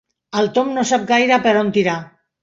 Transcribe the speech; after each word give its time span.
El 0.39 0.47
Tom 0.53 0.71
no 0.77 0.85
sap 0.91 1.03
gaire 1.11 1.37
per 1.43 1.53
on 1.59 1.69
tirar. 1.77 1.99